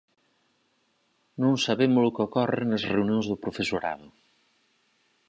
[1.41, 4.07] Non sabemos o que ocorre nas reunións do profesorado.